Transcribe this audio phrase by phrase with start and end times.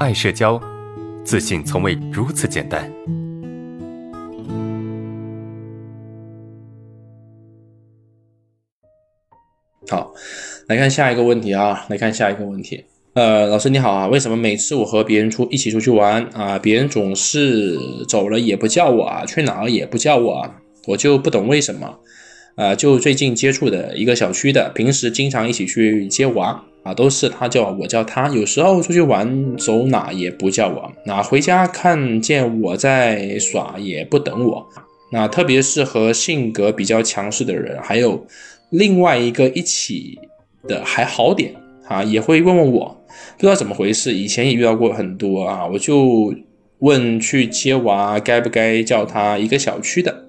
[0.00, 0.60] 爱社交，
[1.24, 2.90] 自信从未如此简单。
[9.88, 10.12] 好，
[10.66, 12.84] 来看下一个问题啊，来看下一个问题。
[13.12, 22.00] 呃，老师你好啊，为什么每次我和别人出一起出去玩啊，别人总是走了也不叫我啊，去哪儿也不叫我啊，我就不懂为什么。
[22.56, 34.64] 啊，就最近接触的一个小区的，平时经常一起去接娃啊，都是他叫我叫他，有时候出去玩走哪也不叫我，那回家看见我在耍也不等我，
[35.10, 38.24] 那特别是和性格比较强势的人，还有
[38.70, 40.18] 另外一个一起
[40.68, 41.52] 的还好点
[41.88, 43.04] 啊，也会问问我，
[43.36, 46.32] 不知道怎么回事，以前也遇到过很多啊，我就
[46.78, 50.22] 问去接娃该不该叫他一个小区的。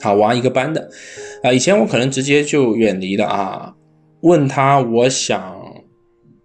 [0.00, 0.90] 好玩一个班的，
[1.42, 3.74] 啊，以前我可能直接就远离了啊，
[4.22, 5.54] 问他，我想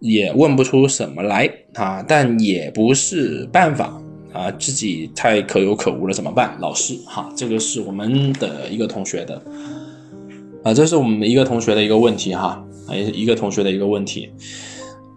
[0.00, 4.00] 也问不出什么来啊，但也不是办法
[4.32, 6.56] 啊，自己太可有可无了，怎么办？
[6.60, 9.42] 老师，哈，这个是我们的一个同学的，
[10.64, 14.30] 啊，这是我们一个同学的一个问题哈，啊，一个同学的一个问题，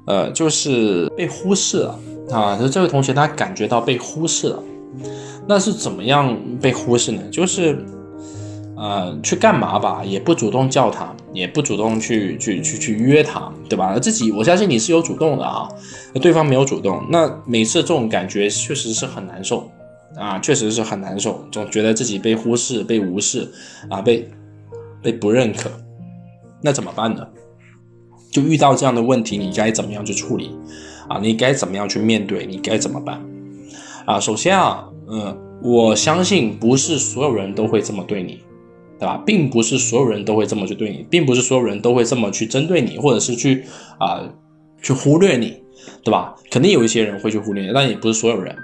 [0.07, 1.99] 呃，就是被忽视了
[2.31, 4.63] 啊，就这位同学他感觉到被忽视了，
[5.47, 7.21] 那是怎么样被忽视呢？
[7.31, 7.83] 就是。
[8.77, 10.03] 呃，去干嘛吧？
[10.03, 13.97] 也不主动叫他，也不主动去去去去约他，对吧？
[13.97, 15.69] 自己我相信你是有主动的啊，
[16.21, 19.71] 对方没有主动，那每次这种感觉确实是很难受
[20.17, 23.49] 啊，确实是很难受，总觉得自己被忽视、被无视
[23.89, 24.29] 啊，被
[25.01, 25.69] 被不认可，
[26.61, 27.25] 那怎么办呢？
[28.31, 30.51] 就遇到这样的问题，你该怎么样去处理
[31.07, 31.17] 啊？
[31.21, 32.45] 你该怎么样去面对？
[32.45, 33.21] 你该怎么办
[34.05, 34.19] 啊？
[34.19, 38.41] 首先啊，嗯，我相信不是所有人都会这么对你。
[38.97, 39.21] 对吧？
[39.25, 43.63] 并不是所有人都会这么去对你，并不是所有人都会这么去针对你，或者是去
[43.99, 44.23] 啊
[44.81, 45.57] 去忽略你，
[46.01, 46.33] 对吧？
[46.49, 48.55] 肯定有一些人会去忽略你，但也不是所有人。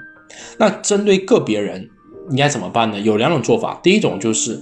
[0.57, 1.85] 那针对个别人
[2.29, 2.99] 应该怎么办呢？
[3.01, 3.77] 有两种做法。
[3.83, 4.57] 第一种就是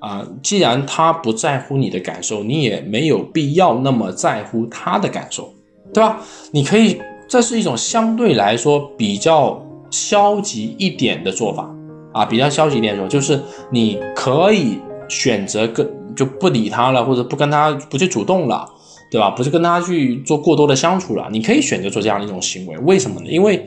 [0.00, 5.54] 啊，既然他不在乎你的感受，你也没有必要那么在乎他的感受，
[5.94, 6.20] 对吧？
[6.50, 11.72] 你可以，这是一种相对来说比较消极一点的做法
[12.12, 14.80] 啊，比较消极一点说，就是你可以。
[15.08, 18.68] 选择跟就不理他了，或者不跟他不去主动了，
[19.10, 19.30] 对吧？
[19.30, 21.28] 不是跟他去做过多的相处了。
[21.30, 23.26] 你可以选择做这样的一种行为，为什么呢？
[23.28, 23.66] 因为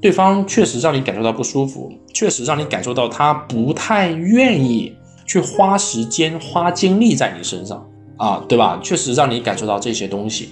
[0.00, 4.92] 对方确实让你感受到不舒服，确实让你感受到他不太愿意
[5.26, 8.80] 去花时间、花精力在你身上啊，对吧？
[8.82, 10.50] 确实让你感受到这些东西。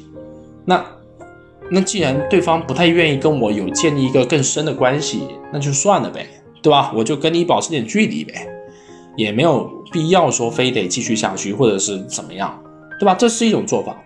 [0.65, 0.85] 那
[1.71, 6.27] 那既然对方不太愿意跟我有建立一个更深的关系，那就算了呗，
[6.63, 6.93] 对吧？
[6.95, 8.49] 我就跟你保持点距离呗。
[9.17, 12.63] 也没有必要说非得继续下去，或者是怎么样，
[12.99, 13.15] 对吧？
[13.15, 13.97] 这是一种做法。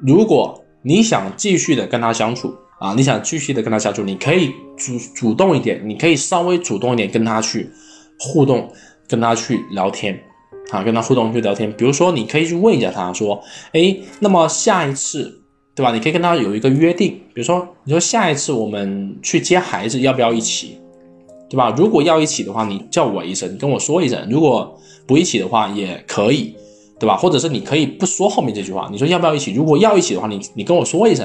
[0.00, 7.70] 如果你想继续的跟他相处啊，你想继续的跟他相处，你可以主主动一点，你可以稍微主动一点跟他去
[8.18, 8.70] 互动，
[9.08, 10.18] 跟他去聊天
[10.70, 11.72] 啊，跟他互动去聊天。
[11.72, 13.42] 比如说，你可以去问一下他说，
[13.72, 15.42] 哎，那么下一次，
[15.74, 15.92] 对吧？
[15.92, 20.78] 你可以跟他有一个约定，比如说，你说下一次我们去接孩子，要不要一起？
[21.48, 21.72] 对吧？
[21.76, 24.76] 如果要一起的话，你叫我一声，你跟我说一声；如果
[25.06, 26.56] 不一起的话，也可以，
[26.98, 27.16] 对吧？
[27.16, 29.52] 或者是你可以不说后面这句话，你说要不要一起？
[29.52, 31.24] 如果要一起的话，你你跟我说一声，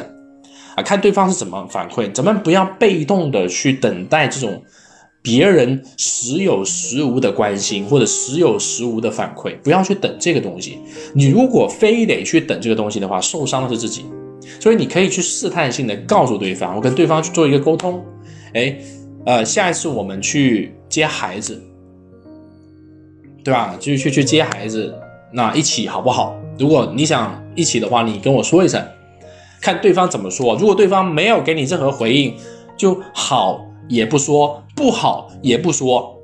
[0.76, 2.12] 啊，看对方是怎么反馈。
[2.12, 4.62] 咱们不要被动的去等待这种
[5.24, 10.78] 别人时有时无的关心或者时有时无的反馈，不要去等这个东西。
[11.16, 14.06] 你如果非得去等这个东西的话，受伤的是自己。
[14.59, 18.06] 所以你可以去试探性的告诉对方，我跟对方去做一个沟通，
[18.53, 18.78] 哎。
[19.24, 21.62] 呃，下一次我们去接孩子，
[23.44, 23.76] 对吧？
[23.80, 24.98] 就去去接孩子，
[25.32, 26.36] 那一起好不好？
[26.58, 28.84] 如果你想一起的话，你跟我说一声，
[29.62, 30.56] 看对方怎么说。
[30.56, 32.36] 如果对方没有给你任何回应，
[32.76, 36.18] 就好也不说，不好也不说，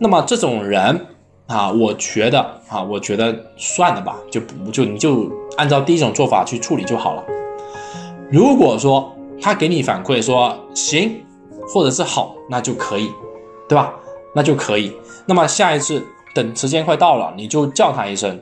[0.00, 1.06] 那么这种人
[1.46, 7.24] 啊，我觉得啊，我觉得算了吧，就不就你就按照第一种做法去处理就好了。
[8.32, 11.20] 如果说他给你反馈说行。
[11.68, 13.10] 或者是好，那就可以，
[13.68, 13.94] 对吧？
[14.34, 14.92] 那就可以。
[15.26, 16.02] 那么下一次
[16.34, 18.40] 等时间快到了，你就叫他一声，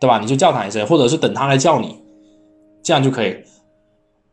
[0.00, 0.18] 对吧？
[0.18, 1.96] 你就叫他一声，或者是等他来叫你，
[2.82, 3.30] 这样就可以，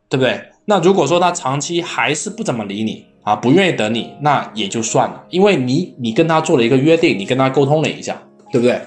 [0.08, 0.40] 对不对？
[0.64, 8.20] 那如果说他长期还是不怎么理你啊，不愿意等你，那也就算了，因为你你跟他做了一个约定，你跟他沟通了一下，
[8.52, 8.80] 对不对？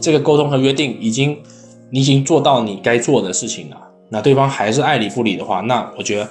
[0.00, 1.38] 这个沟通和约定已经
[1.90, 3.76] 你已经做到你该做的事情了。
[4.08, 6.28] 那对方还是爱理不理的话，那我觉得。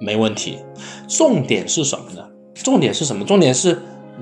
[0.00, 0.58] 没问题，
[1.06, 2.26] 重点是什么呢？
[2.54, 3.24] 重点是什么？
[3.24, 3.80] 重点是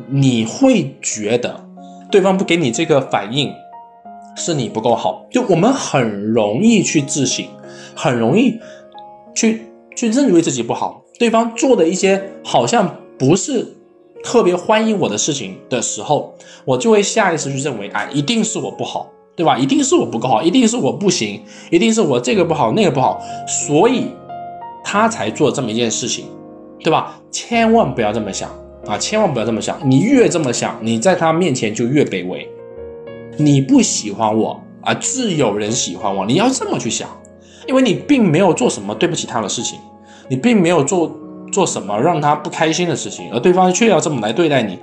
[0.08, 1.64] 你会觉得
[2.10, 3.52] 对方不给你这个反应，
[4.36, 5.24] 是你不够好。
[5.30, 7.46] 就我们很容易去自省，
[7.94, 8.58] 很容易
[9.34, 9.62] 去
[9.96, 13.74] 去认为自己不好，对方做的一些好像不是
[14.22, 16.34] 特别欢迎我的事情的时候，
[16.64, 19.58] 我就会下意识去认为，哎，一定是我不好，对吧？
[19.58, 24.06] 一定是我不够好，一定是我不行，一定是我这个不好那个不好，所以
[24.90, 26.24] 他才做这么一件事情，
[26.82, 27.20] 对吧？
[27.30, 28.48] 千万不要这么想
[28.86, 28.96] 啊！
[28.96, 32.48] 千万不要这么想，你越这么想，你在他面前就越卑微。
[33.36, 36.24] 你不喜欢我啊，自有人喜欢我。
[36.24, 37.06] 你要这么去想，
[37.66, 39.78] 因为你并没有做什么对不起他的事情，
[40.26, 41.14] 你并没有做
[41.52, 44.78] 做什么让他不开心的事情，而对方却要这么来对待你，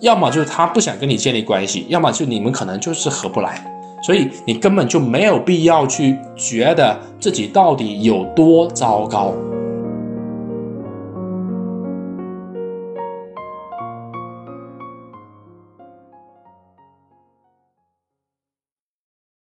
[0.00, 3.64] 要么就是他不想跟你建立关系，要么就你们可能就是合不来，
[4.02, 9.32] 所以你根本就没有必要去觉得自己到底有多糟糕。